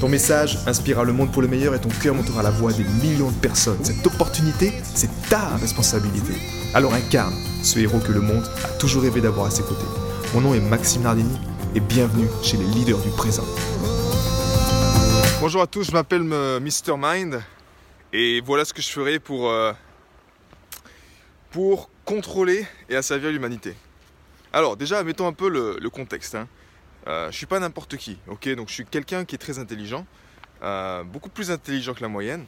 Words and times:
Ton 0.00 0.10
message 0.10 0.58
inspirera 0.66 1.04
le 1.04 1.14
monde 1.14 1.32
pour 1.32 1.40
le 1.40 1.48
meilleur 1.48 1.74
et 1.74 1.80
ton 1.80 1.88
cœur 1.88 2.14
montera 2.14 2.42
la 2.42 2.50
voix 2.50 2.70
des 2.70 2.84
millions 2.84 3.30
de 3.30 3.36
personnes. 3.36 3.82
Cette 3.82 4.06
opportunité, 4.06 4.70
c'est 4.82 5.08
ta 5.30 5.56
responsabilité. 5.56 6.34
Alors 6.74 6.92
incarne 6.92 7.34
ce 7.62 7.78
héros 7.78 8.00
que 8.00 8.12
le 8.12 8.20
monde 8.20 8.44
a 8.62 8.68
toujours 8.78 9.04
rêvé 9.04 9.22
d'avoir 9.22 9.46
à 9.46 9.50
ses 9.50 9.62
côtés. 9.62 9.86
Mon 10.34 10.42
nom 10.42 10.52
est 10.52 10.60
Maxime 10.60 11.02
Nardini 11.02 11.38
et 11.74 11.80
bienvenue 11.80 12.28
chez 12.42 12.58
les 12.58 12.66
leaders 12.66 12.98
du 12.98 13.08
présent. 13.08 13.44
Bonjour 15.40 15.62
à 15.62 15.66
tous, 15.66 15.84
je 15.84 15.92
m'appelle 15.92 16.28
euh, 16.30 16.60
Mr 16.60 16.96
Mind 16.98 17.42
et 18.12 18.42
voilà 18.42 18.66
ce 18.66 18.74
que 18.74 18.82
je 18.82 18.88
ferai 18.90 19.18
pour, 19.18 19.50
euh, 19.50 19.72
pour 21.50 21.88
contrôler 22.04 22.66
et 22.90 22.96
asservir 22.96 23.30
l'humanité. 23.30 23.74
Alors 24.52 24.76
déjà, 24.76 25.02
mettons 25.02 25.26
un 25.26 25.32
peu 25.32 25.48
le, 25.48 25.88
contexte. 25.88 26.34
Hein. 26.34 26.48
Euh, 27.06 27.30
je 27.30 27.36
suis 27.36 27.46
pas 27.46 27.60
n'importe 27.60 27.96
qui, 27.96 28.18
ok? 28.26 28.48
Donc 28.54 28.68
je 28.68 28.74
suis 28.74 28.84
quelqu'un 28.84 29.24
qui 29.24 29.34
est 29.34 29.38
très 29.38 29.58
intelligent, 29.58 30.06
euh, 30.62 31.04
beaucoup 31.04 31.28
plus 31.28 31.50
intelligent 31.50 31.94
que 31.94 32.02
la 32.02 32.08
moyenne. 32.08 32.44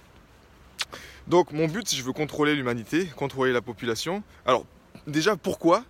Donc 1.27 1.53
mon 1.53 1.69
but, 1.69 1.87
si 1.87 1.97
je 1.97 2.03
veux 2.03 2.13
contrôler 2.13 2.55
l'humanité, 2.55 3.07
contrôler 3.17 3.53
la 3.53 3.61
population. 3.61 4.23
Alors 4.47 4.65
déjà, 5.07 5.37
pourquoi? 5.37 5.85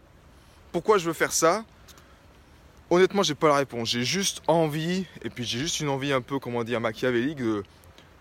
Pourquoi 0.73 0.98
je 0.98 1.06
veux 1.06 1.15
faire 1.15 1.33
ça? 1.33 1.65
Honnêtement, 2.91 3.23
j'ai 3.23 3.34
pas 3.34 3.48
la 3.48 3.56
réponse. 3.56 3.89
J'ai 3.91 4.05
juste 4.05 4.43
envie, 4.47 5.06
et 5.23 5.31
puis 5.31 5.45
j'ai 5.45 5.59
juste 5.59 5.81
une 5.81 5.89
envie 5.89 6.12
un 6.12 6.21
peu, 6.21 6.39
comment 6.39 6.65
dire, 6.65 6.81
machiavélique 6.81 7.39
de, 7.39 7.62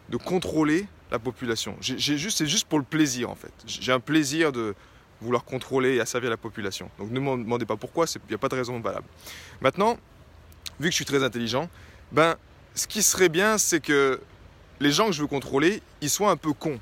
de 0.10 0.18
contrôler 0.18 0.88
la 1.12 1.20
population. 1.20 1.76
J'ai 1.82 2.18
juste, 2.18 2.38
c'est 2.38 2.48
juste 2.48 2.68
pour 2.68 2.80
le 2.80 2.86
plaisir 2.86 3.30
en 3.30 3.36
fait. 3.36 3.54
J'ai 3.66 3.92
un 3.92 4.00
plaisir 4.00 4.52
de 4.52 4.76
vouloir 5.22 5.44
contrôler 5.46 5.96
et 5.96 6.00
asservir 6.02 6.30
la 6.30 6.38
population. 6.38 6.90
Donc 7.00 7.12
ne 7.12 7.20
me 7.20 7.44
demandez 7.44 7.66
pas 7.66 7.78
pourquoi, 7.78 8.06
il 8.14 8.22
n'y 8.30 8.36
a 8.36 8.38
pas 8.38 8.50
de 8.50 8.56
raison 8.56 8.80
valable. 8.80 9.08
Maintenant, 9.62 9.98
vu 10.80 10.90
que 10.90 10.92
je 10.92 10.96
suis 10.96 11.06
très 11.06 11.24
intelligent, 11.24 11.70
ben, 12.12 12.36
ce 12.76 12.88
qui 12.88 13.04
serait 13.04 13.30
bien, 13.30 13.58
c'est 13.58 13.80
que 13.80 14.22
les 14.80 14.92
gens 14.92 15.08
que 15.08 15.12
je 15.14 15.22
veux 15.22 15.28
contrôler, 15.28 15.82
ils 16.02 16.10
soient 16.10 16.32
un 16.32 16.38
peu 16.38 16.54
cons. 16.54 16.80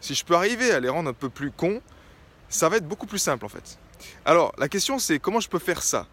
Si 0.00 0.14
je 0.14 0.24
peux 0.24 0.34
arriver 0.34 0.70
à 0.72 0.80
les 0.80 0.88
rendre 0.88 1.10
un 1.10 1.14
peu 1.14 1.28
plus 1.28 1.50
cons, 1.50 1.80
ça 2.48 2.68
va 2.68 2.76
être 2.76 2.88
beaucoup 2.88 3.06
plus 3.06 3.18
simple 3.18 3.44
en 3.44 3.48
fait. 3.48 3.78
Alors, 4.24 4.52
la 4.58 4.68
question 4.68 4.98
c'est 4.98 5.18
comment 5.18 5.40
je 5.40 5.48
peux 5.48 5.58
faire 5.58 5.82
ça? 5.82 6.06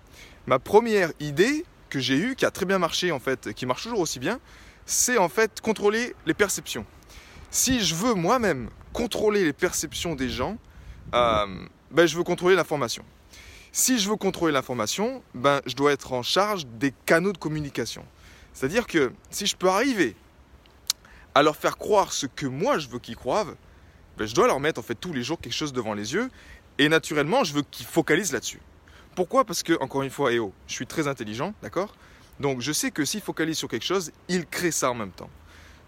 Ma 0.48 0.60
première 0.60 1.12
idée 1.20 1.66
que 1.90 2.00
j'ai 2.00 2.18
eue, 2.18 2.36
qui 2.36 2.46
a 2.46 2.52
très 2.52 2.66
bien 2.66 2.80
marché 2.80 3.12
en 3.12 3.20
fait, 3.20 3.54
qui 3.54 3.66
marche 3.66 3.84
toujours 3.84 4.00
aussi 4.00 4.20
bien, 4.20 4.40
c'est 4.86 5.18
en 5.18 5.30
fait 5.30 5.62
contrôler 5.62 6.16
les 6.26 6.34
perceptions. 6.34 6.86
Si 7.50 7.84
je 7.84 7.96
veux 7.96 8.14
moi-même 8.14 8.70
contrôler 8.94 9.44
les 9.44 9.54
perceptions 9.54 10.16
des 10.16 10.30
gens, 10.30 10.58
euh, 11.14 11.46
ben, 11.92 12.06
je 12.06 12.18
veux 12.18 12.24
contrôler 12.24 12.56
l'information. 12.56 13.04
Si 13.78 14.00
je 14.00 14.10
veux 14.10 14.16
contrôler 14.16 14.54
l'information, 14.54 15.22
ben, 15.34 15.60
je 15.66 15.76
dois 15.76 15.92
être 15.92 16.14
en 16.14 16.24
charge 16.24 16.66
des 16.66 16.94
canaux 17.06 17.34
de 17.34 17.38
communication. 17.38 18.06
C'est-à-dire 18.54 18.88
que 18.88 19.12
si 19.32 19.48
je 19.48 19.58
peux 19.58 19.68
arriver 19.68 20.16
à 21.34 21.44
leur 21.44 21.58
faire 21.58 21.78
croire 21.78 22.14
ce 22.14 22.26
que 22.26 22.46
moi 22.46 22.80
je 22.80 22.88
veux 22.88 23.00
qu'ils 23.00 23.18
croient, 23.18 23.44
ben, 24.18 24.26
je 24.26 24.34
dois 24.34 24.48
leur 24.48 24.62
mettre 24.62 24.80
en 24.80 24.82
fait 24.82 24.96
tous 24.96 25.12
les 25.12 25.24
jours 25.24 25.42
quelque 25.42 25.52
chose 25.52 25.74
devant 25.74 25.94
les 25.94 26.14
yeux. 26.14 26.30
Et 26.78 26.88
naturellement, 26.88 27.44
je 27.44 27.52
veux 27.52 27.64
qu'ils 27.64 27.86
focalisent 27.86 28.32
là-dessus. 28.32 28.62
Pourquoi? 29.14 29.44
Parce 29.44 29.62
que, 29.62 29.78
encore 29.82 30.04
une 30.04 30.10
fois, 30.10 30.32
EO, 30.32 30.54
je 30.68 30.74
suis 30.74 30.88
très 30.88 31.10
intelligent, 31.10 31.54
d'accord? 31.62 31.94
Donc 32.40 32.62
je 32.62 32.72
sais 32.72 32.92
que 32.92 33.04
s'ils 33.04 33.20
focalisent 33.20 33.58
sur 33.58 33.68
quelque 33.68 33.84
chose, 33.84 34.14
ils 34.30 34.46
créent 34.46 34.72
ça 34.72 34.90
en 34.90 34.96
même 34.96 35.12
temps. 35.12 35.30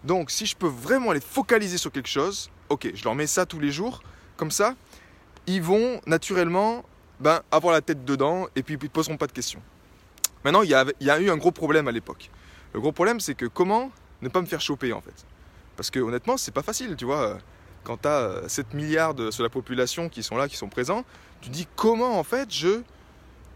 Donc 0.04 0.30
si 0.30 0.44
je 0.44 0.54
peux 0.54 0.68
vraiment 0.68 1.12
les 1.12 1.22
focaliser 1.22 1.78
sur 1.78 1.90
quelque 1.90 2.10
chose, 2.10 2.50
ok, 2.68 2.90
je 2.92 3.02
leur 3.04 3.14
mets 3.14 3.26
ça 3.26 3.46
tous 3.46 3.60
les 3.60 3.72
jours, 3.72 4.02
comme 4.36 4.50
ça, 4.50 4.74
ils 5.46 5.62
vont 5.62 6.02
naturellement 6.04 6.84
ben, 7.20 7.42
avoir 7.50 7.72
la 7.72 7.80
tête 7.80 8.04
dedans 8.04 8.46
et 8.54 8.62
puis 8.62 8.74
ils 8.74 8.82
ne 8.82 8.88
poseront 8.88 9.16
pas 9.16 9.26
de 9.26 9.32
questions. 9.32 9.62
Maintenant, 10.44 10.62
il 10.62 10.70
y, 10.70 10.74
a, 10.74 11.20
eu 11.20 11.30
un 11.30 11.36
gros 11.36 11.50
problème 11.50 11.88
à 11.88 11.92
l'époque. 11.92 12.30
Le 12.72 12.80
gros 12.80 12.92
problème, 12.92 13.20
c'est 13.20 13.34
que 13.34 13.46
comment 13.46 13.90
ne 14.22 14.28
pas 14.28 14.40
me 14.40 14.46
faire 14.46 14.60
choper 14.60 14.92
en 14.92 15.00
fait? 15.00 15.26
Parce 15.76 15.90
que 15.90 15.98
honnêtement, 16.00 16.36
c'est 16.36 16.52
pas 16.52 16.62
facile, 16.62 16.96
tu 16.96 17.04
vois. 17.04 17.38
Quand 17.84 17.98
tu 18.02 18.08
as 18.08 18.42
7 18.48 18.74
milliards 18.74 19.14
de, 19.14 19.30
sur 19.30 19.42
la 19.42 19.48
population 19.48 20.08
qui 20.08 20.22
sont 20.22 20.36
là, 20.36 20.48
qui 20.48 20.56
sont 20.56 20.68
présents, 20.68 21.04
tu 21.40 21.50
dis 21.50 21.66
comment 21.76 22.18
en 22.18 22.24
fait 22.24 22.52
je, 22.52 22.82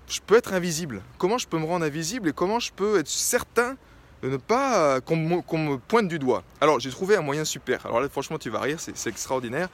je 0.08 0.20
peux 0.24 0.36
être 0.36 0.54
invisible? 0.54 1.02
Comment 1.18 1.38
je 1.38 1.46
peux 1.46 1.58
me 1.58 1.66
rendre 1.66 1.84
invisible 1.84 2.28
et 2.28 2.32
comment 2.32 2.58
je 2.58 2.72
peux 2.72 2.98
être 2.98 3.08
certain 3.08 3.76
de 4.22 4.28
ne 4.28 4.36
pas 4.36 5.00
qu'on 5.00 5.16
me, 5.16 5.36
me, 5.36 5.76
pointe 5.76 6.08
du 6.08 6.18
doigt? 6.18 6.42
Alors 6.60 6.80
j'ai 6.80 6.90
trouvé 6.90 7.16
un 7.16 7.22
moyen 7.22 7.44
super. 7.44 7.84
Alors 7.86 8.00
là, 8.00 8.08
franchement, 8.08 8.38
tu 8.38 8.50
vas 8.50 8.60
rire, 8.60 8.78
c'est 8.78 9.10
extraordinaire. 9.10 9.68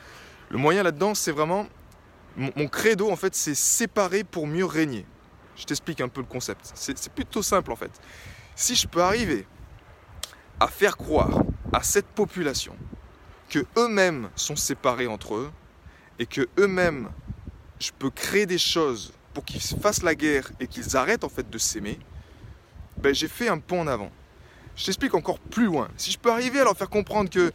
Le 0.50 0.58
moyen 0.58 0.82
là-dedans, 0.82 1.14
c'est 1.14 1.32
vraiment 1.32 1.66
mon, 2.38 2.68
credo, 2.68 3.10
en 3.10 3.16
fait, 3.16 3.34
c'est 3.34 3.54
séparer 3.54 4.22
pour 4.22 4.46
mieux 4.46 4.64
régner. 4.64 5.04
Je 5.56 5.64
t'explique 5.64 6.00
un 6.00 6.08
peu 6.08 6.20
le 6.20 6.26
concept. 6.26 6.70
C'est 6.74 7.12
plutôt 7.12 7.42
simple, 7.42 7.72
en 7.72 7.76
fait. 7.76 7.90
Si 8.54 8.76
je 8.76 8.86
peux 8.86 9.02
arriver 9.02 9.44
à 10.60 10.68
faire 10.68 10.96
croire 10.96 11.42
à 11.72 11.82
cette 11.82 12.06
population 12.06 12.76
que 13.48 13.60
eux-mêmes 13.76 14.30
sont 14.36 14.56
séparés 14.56 15.06
entre 15.06 15.34
eux 15.34 15.50
et 16.18 16.26
que 16.26 16.48
eux-mêmes, 16.58 17.10
je 17.80 17.90
peux 17.96 18.10
créer 18.10 18.46
des 18.46 18.58
choses 18.58 19.12
pour 19.34 19.44
qu'ils 19.44 19.60
fassent 19.60 20.02
la 20.02 20.14
guerre 20.14 20.50
et 20.60 20.66
qu'ils 20.66 20.96
arrêtent 20.96 21.24
en 21.24 21.28
fait 21.28 21.48
de 21.48 21.58
s'aimer, 21.58 21.98
ben, 22.96 23.14
j'ai 23.14 23.28
fait 23.28 23.48
un 23.48 23.58
pont 23.58 23.80
en 23.82 23.86
avant. 23.86 24.10
Je 24.76 24.84
t'explique 24.84 25.14
encore 25.14 25.38
plus 25.38 25.66
loin. 25.66 25.88
Si 25.96 26.12
je 26.12 26.18
peux 26.18 26.30
arriver 26.30 26.60
à 26.60 26.64
leur 26.64 26.76
faire 26.76 26.90
comprendre 26.90 27.30
que 27.30 27.52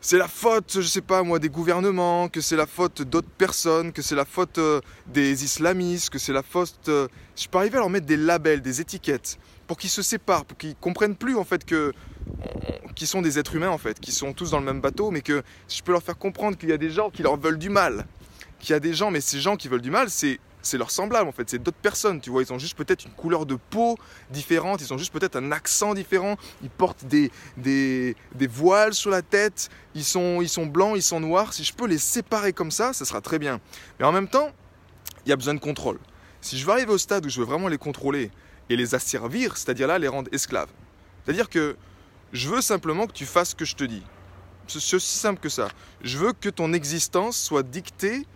c'est 0.00 0.18
la 0.18 0.28
faute, 0.28 0.80
je 0.80 0.86
sais 0.86 1.00
pas 1.00 1.22
moi, 1.22 1.38
des 1.38 1.48
gouvernements, 1.48 2.28
que 2.28 2.40
c'est 2.40 2.56
la 2.56 2.66
faute 2.66 3.02
d'autres 3.02 3.28
personnes, 3.28 3.92
que 3.92 4.02
c'est 4.02 4.14
la 4.14 4.24
faute 4.24 4.58
euh, 4.58 4.80
des 5.06 5.44
islamistes, 5.44 6.10
que 6.10 6.18
c'est 6.18 6.32
la 6.32 6.42
faute. 6.42 6.88
Euh, 6.88 7.08
je 7.36 7.48
peux 7.48 7.58
arriver 7.58 7.76
à 7.76 7.80
leur 7.80 7.90
mettre 7.90 8.06
des 8.06 8.16
labels, 8.16 8.62
des 8.62 8.80
étiquettes, 8.80 9.38
pour 9.66 9.76
qu'ils 9.76 9.90
se 9.90 10.02
séparent, 10.02 10.44
pour 10.44 10.56
qu'ils 10.56 10.76
comprennent 10.76 11.16
plus 11.16 11.36
en 11.36 11.44
fait 11.44 11.64
que 11.64 11.92
qu'ils 12.94 13.08
sont 13.08 13.22
des 13.22 13.38
êtres 13.38 13.54
humains 13.54 13.70
en 13.70 13.78
fait, 13.78 13.98
qui 13.98 14.12
sont 14.12 14.32
tous 14.32 14.50
dans 14.50 14.58
le 14.58 14.64
même 14.64 14.80
bateau, 14.80 15.10
mais 15.10 15.22
que 15.22 15.42
je 15.68 15.82
peux 15.82 15.92
leur 15.92 16.02
faire 16.02 16.18
comprendre 16.18 16.56
qu'il 16.58 16.68
y 16.68 16.72
a 16.72 16.78
des 16.78 16.90
gens 16.90 17.10
qui 17.10 17.22
leur 17.22 17.36
veulent 17.36 17.58
du 17.58 17.70
mal, 17.70 18.06
qu'il 18.60 18.70
y 18.70 18.74
a 18.74 18.80
des 18.80 18.92
gens, 18.92 19.10
mais 19.10 19.20
ces 19.20 19.40
gens 19.40 19.56
qui 19.56 19.68
veulent 19.68 19.82
du 19.82 19.90
mal, 19.90 20.10
c'est 20.10 20.38
c'est 20.62 20.78
leur 20.78 20.90
semblable 20.90 21.28
en 21.28 21.32
fait, 21.32 21.48
c'est 21.48 21.62
d'autres 21.62 21.78
personnes, 21.78 22.20
tu 22.20 22.30
vois, 22.30 22.42
ils 22.42 22.52
ont 22.52 22.58
juste 22.58 22.76
peut-être 22.76 23.04
une 23.04 23.12
couleur 23.12 23.46
de 23.46 23.56
peau 23.56 23.96
différente, 24.30 24.80
ils 24.80 24.92
ont 24.92 24.98
juste 24.98 25.12
peut-être 25.12 25.36
un 25.36 25.52
accent 25.52 25.94
différent, 25.94 26.36
ils 26.62 26.70
portent 26.70 27.04
des, 27.04 27.30
des, 27.56 28.16
des, 28.34 28.46
voiles 28.46 28.94
sur 28.94 29.10
la 29.10 29.22
tête, 29.22 29.68
ils 29.94 30.04
sont, 30.04 30.40
ils 30.42 30.48
sont 30.48 30.66
blancs, 30.66 30.94
ils 30.96 31.02
sont 31.02 31.20
noirs, 31.20 31.52
si 31.52 31.64
je 31.64 31.72
peux 31.72 31.86
les 31.86 31.98
séparer 31.98 32.52
comme 32.52 32.70
ça, 32.70 32.92
ça 32.92 33.04
sera 33.04 33.20
très 33.20 33.38
bien. 33.38 33.60
Mais 33.98 34.06
en 34.06 34.12
même 34.12 34.28
temps, 34.28 34.50
il 35.24 35.30
y 35.30 35.32
a 35.32 35.36
besoin 35.36 35.54
de 35.54 35.60
contrôle. 35.60 35.98
Si 36.40 36.58
je 36.58 36.64
veux 36.64 36.72
arriver 36.72 36.92
au 36.92 36.98
stade 36.98 37.26
où 37.26 37.28
je 37.28 37.40
veux 37.40 37.46
vraiment 37.46 37.68
les 37.68 37.78
contrôler 37.78 38.30
et 38.68 38.76
les 38.76 38.94
asservir, 38.94 39.56
c'est-à-dire 39.56 39.86
là 39.86 39.98
les 39.98 40.08
rendre 40.08 40.28
esclaves, 40.32 40.70
c'est-à-dire 41.24 41.48
que 41.48 41.76
je 42.32 42.48
veux 42.48 42.60
simplement 42.60 43.06
que 43.06 43.12
tu 43.12 43.26
fasses 43.26 43.50
ce 43.50 43.54
que 43.54 43.64
je 43.64 43.74
te 43.74 43.84
dis. 43.84 44.02
C'est 44.66 44.96
aussi 44.96 45.16
simple 45.16 45.40
que 45.40 45.48
ça. 45.48 45.68
Je 46.02 46.18
veux 46.18 46.32
que 46.32 46.50
ton 46.50 46.74
existence 46.74 47.38
soit 47.38 47.62
dictée 47.62 48.26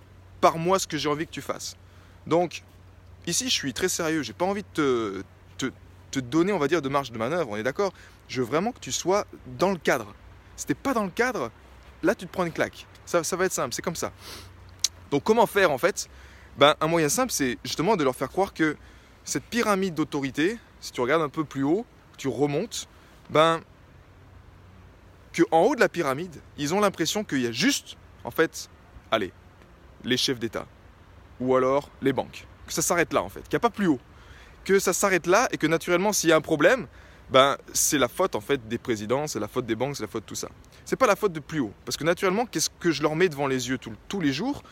par 0.40 0.56
moi 0.56 0.78
ce 0.78 0.86
que 0.86 0.96
j'ai 0.96 1.08
envie 1.08 1.26
que 1.26 1.30
tu 1.30 1.42
fasses. 1.42 1.76
Donc, 2.26 2.62
ici, 3.26 3.44
je 3.48 3.54
suis 3.54 3.72
très 3.72 3.88
sérieux. 3.88 4.22
J'ai 4.22 4.32
pas 4.32 4.44
envie 4.44 4.64
de 4.74 5.24
te, 5.58 6.20
donner, 6.20 6.52
on 6.52 6.58
va 6.58 6.68
dire, 6.68 6.82
de 6.82 6.88
marge 6.90 7.10
de 7.10 7.16
manœuvre. 7.16 7.48
On 7.50 7.56
est 7.56 7.62
d'accord? 7.62 7.92
Je 8.28 8.42
veux 8.42 8.46
vraiment 8.46 8.72
que 8.72 8.80
tu 8.80 8.92
sois 8.92 9.26
dans 9.58 9.70
le 9.70 9.78
cadre. 9.78 10.14
Si 10.56 10.66
t'es 10.66 10.74
pas 10.74 10.92
dans 10.92 11.04
le 11.04 11.10
cadre, 11.10 11.50
là, 12.02 12.14
tu 12.14 12.26
te 12.26 12.32
prends 12.32 12.44
une 12.44 12.52
claque. 12.52 12.86
Ça, 13.06 13.24
ça 13.24 13.34
va 13.34 13.46
être 13.46 13.52
simple, 13.52 13.72
c'est 13.72 13.80
comme 13.80 13.96
ça. 13.96 14.12
Donc, 15.10 15.22
comment 15.22 15.46
faire 15.46 15.70
en 15.70 15.78
fait? 15.78 16.10
Ben, 16.58 16.74
Un 16.82 16.86
moyen 16.86 17.08
simple, 17.08 17.32
c'est 17.32 17.56
justement 17.64 17.96
de 17.96 18.04
leur 18.04 18.14
faire 18.14 18.28
croire 18.28 18.52
que 18.52 18.76
cette 19.24 19.44
pyramide 19.44 19.94
d'autorité, 19.94 20.58
si 20.80 20.92
tu 20.92 21.00
regardes 21.00 21.22
un 21.22 21.30
peu 21.30 21.44
plus 21.44 21.62
haut, 21.62 21.86
tu 22.18 22.28
remontes, 22.28 22.88
ben, 23.30 23.62
que 25.32 25.42
en 25.50 25.60
haut 25.60 25.74
de 25.74 25.80
la 25.80 25.88
pyramide, 25.88 26.36
ils 26.58 26.74
ont 26.74 26.80
l'impression 26.80 27.24
qu'il 27.24 27.40
y 27.40 27.46
a 27.46 27.52
juste, 27.52 27.96
en 28.24 28.30
fait, 28.30 28.68
allez, 29.10 29.32
les 30.04 30.16
chefs 30.16 30.38
d'État, 30.38 30.66
ou 31.40 31.56
alors 31.56 31.90
les 32.00 32.12
banques. 32.12 32.46
Que 32.66 32.72
ça 32.72 32.82
s'arrête 32.82 33.12
là 33.12 33.22
en 33.22 33.28
fait, 33.28 33.42
qu'il 33.42 33.52
n'y 33.52 33.56
a 33.56 33.60
pas 33.60 33.70
plus 33.70 33.86
haut. 33.86 34.00
Que 34.64 34.78
ça 34.78 34.92
s'arrête 34.92 35.26
là 35.26 35.48
et 35.50 35.58
que 35.58 35.66
naturellement 35.66 36.12
s'il 36.12 36.30
y 36.30 36.32
a 36.32 36.36
un 36.36 36.40
problème, 36.40 36.86
ben, 37.30 37.56
c'est 37.72 37.98
la 37.98 38.08
faute 38.08 38.34
en 38.34 38.40
fait 38.40 38.68
des 38.68 38.78
présidents, 38.78 39.26
c'est 39.26 39.40
la 39.40 39.48
faute 39.48 39.66
des 39.66 39.74
banques, 39.74 39.96
c'est 39.96 40.02
la 40.02 40.08
faute 40.08 40.24
de 40.24 40.28
tout 40.28 40.34
ça. 40.34 40.48
C'est 40.84 40.96
pas 40.96 41.06
la 41.06 41.16
faute 41.16 41.32
de 41.32 41.40
plus 41.40 41.60
haut. 41.60 41.72
Parce 41.84 41.96
que 41.96 42.04
naturellement, 42.04 42.46
qu'est-ce 42.46 42.70
que 42.78 42.90
je 42.90 43.02
leur 43.02 43.16
mets 43.16 43.28
devant 43.28 43.46
les 43.46 43.68
yeux 43.68 43.78
tous 44.08 44.20
les 44.20 44.32
jours? 44.32 44.62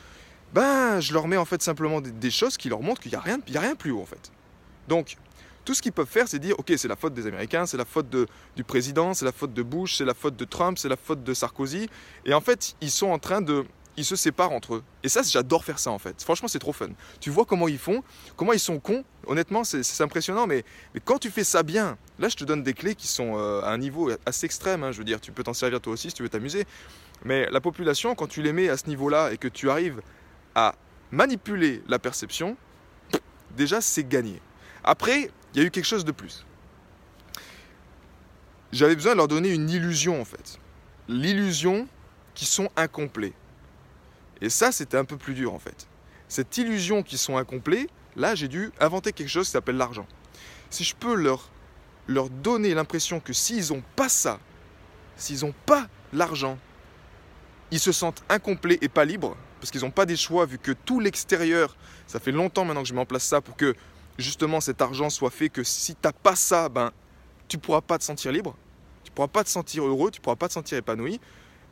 Ben, 0.52 1.00
je 1.00 1.12
leur 1.12 1.28
mets 1.28 1.36
en 1.36 1.44
fait 1.44 1.62
simplement 1.62 2.00
des, 2.00 2.30
choses 2.30 2.56
qui 2.56 2.68
leur 2.68 2.80
montrent 2.80 3.00
qu'il 3.00 3.12
n'y 3.12 3.16
a, 3.16 3.20
rien, 3.20 3.38
a 3.38 3.60
rien 3.60 3.74
plus 3.74 3.92
haut 3.92 4.00
en 4.02 4.06
fait. 4.06 4.30
Donc, 4.88 5.16
tout 5.64 5.74
ce 5.74 5.82
qu'ils 5.82 5.92
peuvent 5.92 6.08
faire, 6.08 6.26
c'est 6.26 6.38
dire, 6.38 6.58
ok, 6.58 6.72
c'est 6.76 6.88
la 6.88 6.96
faute 6.96 7.14
des 7.14 7.26
Américains, 7.26 7.66
c'est 7.66 7.76
la 7.76 7.84
faute 7.84 8.08
de, 8.10 8.26
du 8.56 8.64
président, 8.64 9.14
c'est 9.14 9.24
la 9.24 9.32
faute 9.32 9.54
de 9.54 9.62
Bush, 9.62 9.96
c'est 9.96 10.04
la 10.04 10.14
faute 10.14 10.36
de 10.36 10.44
Trump, 10.44 10.78
c'est 10.78 10.88
la 10.88 10.96
faute 10.96 11.22
de 11.22 11.34
Sarkozy. 11.34 11.88
Et 12.24 12.34
en 12.34 12.40
fait, 12.40 12.74
ils 12.80 12.90
sont 12.90 13.08
en 13.08 13.18
train 13.18 13.40
de 13.40 13.64
ils 13.96 14.04
se 14.04 14.16
séparent 14.16 14.52
entre 14.52 14.76
eux. 14.76 14.84
Et 15.02 15.08
ça, 15.08 15.22
j'adore 15.22 15.64
faire 15.64 15.78
ça 15.78 15.90
en 15.90 15.98
fait. 15.98 16.22
Franchement, 16.22 16.48
c'est 16.48 16.58
trop 16.58 16.72
fun. 16.72 16.88
Tu 17.20 17.30
vois 17.30 17.44
comment 17.44 17.68
ils 17.68 17.78
font, 17.78 18.02
comment 18.36 18.52
ils 18.52 18.60
sont 18.60 18.78
cons. 18.78 19.04
Honnêtement, 19.26 19.64
c'est 19.64 20.00
impressionnant. 20.00 20.46
Mais, 20.46 20.64
quand 21.04 21.18
tu 21.18 21.30
fais 21.30 21.44
ça 21.44 21.62
bien, 21.62 21.98
là, 22.18 22.28
je 22.28 22.36
te 22.36 22.44
donne 22.44 22.62
des 22.62 22.72
clés 22.72 22.94
qui 22.94 23.06
sont 23.06 23.36
euh, 23.36 23.62
à 23.62 23.70
un 23.70 23.78
niveau 23.78 24.10
assez 24.26 24.46
extrême. 24.46 24.82
Hein. 24.82 24.92
je 24.92 24.98
veux 24.98 25.04
dire, 25.04 25.20
tu 25.20 25.32
peux 25.32 25.42
t'en 25.42 25.52
servir 25.52 25.80
toi 25.80 25.92
aussi 25.92 26.08
si 26.08 26.14
tu 26.14 26.22
veux 26.22 26.28
t'amuser. 26.28 26.64
Mais 27.24 27.48
la 27.50 27.60
population, 27.60 28.14
quand 28.14 28.26
tu 28.26 28.42
les 28.42 28.52
mets 28.52 28.68
à 28.68 28.76
ce 28.76 28.86
niveau-là 28.86 29.32
et 29.32 29.36
que 29.36 29.48
tu 29.48 29.68
arrives 29.70 30.00
à 30.54 30.74
manipuler 31.10 31.82
la 31.88 31.98
perception, 31.98 32.56
déjà, 33.56 33.80
c'est 33.80 34.08
gagné. 34.08 34.40
Après, 34.84 35.30
il 35.54 35.60
y 35.60 35.62
a 35.62 35.66
eu 35.66 35.70
quelque 35.70 35.84
chose 35.84 36.04
de 36.04 36.12
plus. 36.12 36.46
J'avais 38.72 38.94
besoin 38.94 39.12
de 39.12 39.16
leur 39.16 39.28
donner 39.28 39.52
une 39.52 39.68
illusion 39.68 40.20
en 40.20 40.24
fait. 40.24 40.58
L'illusion 41.08 41.88
qu'ils 42.34 42.46
sont 42.46 42.70
incomplets. 42.76 43.32
Et 44.40 44.48
ça, 44.48 44.72
c'était 44.72 44.96
un 44.96 45.04
peu 45.04 45.16
plus 45.16 45.34
dur 45.34 45.52
en 45.52 45.58
fait. 45.58 45.86
Cette 46.28 46.56
illusion 46.58 47.02
qu'ils 47.02 47.18
sont 47.18 47.36
incomplets, 47.36 47.88
là, 48.16 48.34
j'ai 48.34 48.48
dû 48.48 48.70
inventer 48.80 49.12
quelque 49.12 49.28
chose 49.28 49.46
qui 49.46 49.52
s'appelle 49.52 49.76
l'argent. 49.76 50.06
Si 50.70 50.84
je 50.84 50.94
peux 50.94 51.14
leur, 51.14 51.50
leur 52.06 52.30
donner 52.30 52.74
l'impression 52.74 53.20
que 53.20 53.32
s'ils 53.32 53.72
n'ont 53.72 53.82
pas 53.96 54.08
ça, 54.08 54.38
s'ils 55.16 55.44
n'ont 55.44 55.54
pas 55.66 55.86
l'argent, 56.12 56.58
ils 57.70 57.80
se 57.80 57.92
sentent 57.92 58.22
incomplets 58.28 58.78
et 58.80 58.88
pas 58.88 59.04
libres, 59.04 59.36
parce 59.60 59.70
qu'ils 59.70 59.82
n'ont 59.82 59.90
pas 59.90 60.06
des 60.06 60.16
choix, 60.16 60.46
vu 60.46 60.58
que 60.58 60.72
tout 60.72 61.00
l'extérieur, 61.00 61.76
ça 62.06 62.18
fait 62.18 62.32
longtemps 62.32 62.64
maintenant 62.64 62.82
que 62.82 62.88
je 62.88 62.94
mets 62.94 63.00
en 63.00 63.06
place 63.06 63.24
ça 63.24 63.40
pour 63.40 63.56
que 63.56 63.74
justement 64.18 64.60
cet 64.60 64.80
argent 64.80 65.10
soit 65.10 65.30
fait 65.30 65.48
que 65.48 65.62
si 65.62 65.94
tu 65.94 66.00
n'as 66.04 66.12
pas 66.12 66.36
ça, 66.36 66.68
ben, 66.68 66.92
tu 67.48 67.58
pourras 67.58 67.80
pas 67.80 67.98
te 67.98 68.04
sentir 68.04 68.32
libre, 68.32 68.56
tu 69.04 69.10
pourras 69.10 69.28
pas 69.28 69.44
te 69.44 69.48
sentir 69.48 69.84
heureux, 69.84 70.10
tu 70.10 70.20
pourras 70.20 70.36
pas 70.36 70.48
te 70.48 70.52
sentir 70.52 70.78
épanoui. 70.78 71.20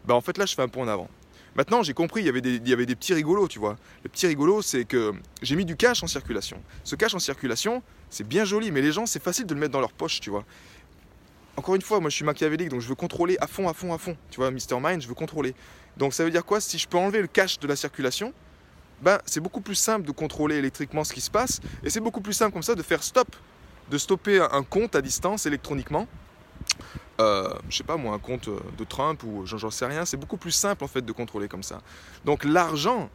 Ben, 0.05 0.15
en 0.15 0.21
fait, 0.21 0.37
là, 0.39 0.47
je 0.47 0.55
fais 0.55 0.63
un 0.63 0.69
point 0.69 0.85
en 0.85 0.89
avant. 0.89 1.09
Maintenant, 1.59 1.83
j'ai 1.83 1.93
compris, 1.93 2.21
il 2.21 2.27
y, 2.27 2.29
avait 2.29 2.41
des, 2.41 2.55
il 2.55 2.69
y 2.69 2.73
avait 2.73 2.87
des 2.87 2.95
petits 2.95 3.15
rigolos, 3.15 3.49
tu 3.49 3.59
vois. 3.59 3.77
Le 4.05 4.09
petit 4.09 4.29
rigolo, 4.29 4.63
c'est 4.63 4.85
que 4.85 5.13
j'ai 5.43 5.57
mis 5.57 5.65
du 5.65 5.75
cash 5.75 6.05
en 6.05 6.07
circulation. 6.07 6.63
Ce 6.85 6.95
cash 6.95 7.15
en 7.15 7.19
circulation, 7.19 7.83
c'est 8.11 8.23
bien 8.23 8.45
joli, 8.45 8.71
mais 8.71 8.81
les 8.81 8.93
gens, 8.93 9.07
c'est 9.07 9.21
facile 9.21 9.45
de 9.45 9.55
le 9.55 9.59
mettre 9.59 9.73
dans 9.73 9.81
leur 9.81 9.91
poche, 9.91 10.21
tu 10.21 10.31
vois. 10.31 10.45
Encore 11.57 11.75
une 11.75 11.83
fois, 11.83 11.99
moi 11.99 12.11
je 12.11 12.15
suis 12.15 12.25
machiavélique, 12.25 12.69
donc 12.69 12.81
je 12.81 12.87
veux 12.87 12.95
contrôler 12.95 13.37
à 13.41 13.49
fond, 13.49 13.69
à 13.69 13.75
fond, 13.75 13.93
à 13.93 13.99
fond. 13.99 14.17
Tu 14.31 14.37
vois, 14.37 14.53
Mr. 14.53 14.79
Mind, 14.81 15.03
je 15.03 15.09
veux 15.09 15.15
contrôler. 15.15 15.53
Donc 15.97 16.15
ça 16.15 16.23
veut 16.23 16.31
dire 16.31 16.45
quoi? 16.45 16.61
Si 16.61 16.79
je 16.79 16.87
peux 16.87 16.97
enlever 16.97 17.23
le 17.23 17.27
cash 17.27 17.59
de 17.59 17.67
la 17.67 17.75
circulation, 17.75 18.33
ben, 19.03 19.19
c'est 19.27 19.41
beaucoup 19.41 19.61
plus 19.61 19.75
simple 19.75 20.07
de 20.07 20.13
contrôler 20.13 20.59
électriquement 20.59 21.03
ce 21.03 21.13
qui 21.13 21.21
se 21.21 21.31
passe, 21.31 21.61
et 21.83 21.91
c'est 21.91 21.99
beaucoup 21.99 22.21
plus 22.21 22.35
simple 22.35 22.53
comme 22.53 22.63
ça 22.63 22.77
de 22.77 22.83
faire 22.85 23.03
stop, 23.03 23.35
de 23.91 23.99
stopper 23.99 24.47
un 24.53 24.63
compte 24.63 24.95
à 24.95 25.03
distance 25.03 25.45
électroniquement, 25.45 26.07
euh, 27.21 27.53
je 27.69 27.77
sais 27.77 27.85
pas 27.85 27.97
moi, 27.97 28.15
un 28.15 28.19
compte 28.19 28.49
de 28.49 28.85
Trump 28.85 29.23
ou 29.25 29.45
j'en 29.45 29.71
sais 29.71 29.87
rien. 29.87 30.05
C'est 30.05 30.17
beaucoup 30.17 30.37
plus 30.37 30.53
simple 30.53 30.85
en 30.85 30.89
fait 30.89 31.03
de 31.03 31.13
contrôler 31.13 31.49
comme 31.49 31.63
ça. 31.63 31.81
Donc 32.25 32.45
l'argent, 32.45 33.11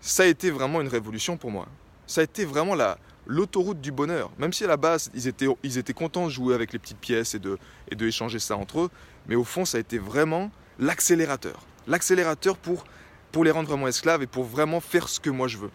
ça 0.00 0.24
a 0.24 0.26
été 0.26 0.50
vraiment 0.50 0.80
une 0.80 0.88
révolution 0.88 1.36
pour 1.36 1.50
moi. 1.50 1.66
Ça 2.06 2.20
a 2.20 2.24
été 2.24 2.44
vraiment 2.44 2.74
la, 2.74 2.98
l'autoroute 3.26 3.80
du 3.80 3.92
bonheur. 3.92 4.30
Même 4.38 4.52
si 4.52 4.64
à 4.64 4.66
la 4.66 4.76
base, 4.76 5.10
ils 5.14 5.28
étaient, 5.28 5.46
ils 5.62 5.78
étaient 5.78 5.92
contents 5.92 6.26
de 6.26 6.30
jouer 6.30 6.54
avec 6.54 6.72
les 6.72 6.78
petites 6.78 6.98
pièces 6.98 7.34
et 7.34 7.38
de, 7.38 7.58
et 7.90 7.94
de 7.94 8.06
échanger 8.06 8.38
ça 8.38 8.56
entre 8.56 8.80
eux. 8.80 8.90
Mais 9.26 9.34
au 9.34 9.44
fond, 9.44 9.64
ça 9.64 9.78
a 9.78 9.80
été 9.80 9.98
vraiment 9.98 10.50
l'accélérateur. 10.78 11.60
L'accélérateur 11.86 12.56
pour, 12.56 12.84
pour 13.32 13.44
les 13.44 13.50
rendre 13.50 13.68
vraiment 13.68 13.88
esclaves 13.88 14.22
et 14.22 14.26
pour 14.26 14.44
vraiment 14.44 14.80
faire 14.80 15.08
ce 15.08 15.20
que 15.20 15.30
moi 15.30 15.48
je 15.48 15.58
veux. 15.58 15.70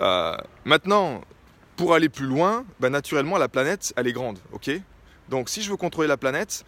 Euh, 0.00 0.36
maintenant, 0.64 1.22
pour 1.76 1.94
aller 1.94 2.08
plus 2.08 2.26
loin, 2.26 2.64
bah, 2.80 2.90
naturellement, 2.90 3.38
la 3.38 3.48
planète, 3.48 3.92
elle 3.96 4.06
est 4.06 4.12
grande, 4.12 4.38
ok? 4.52 4.70
Donc 5.28 5.48
si 5.48 5.62
je 5.62 5.70
veux 5.70 5.76
contrôler 5.76 6.08
la 6.08 6.16
planète, 6.16 6.64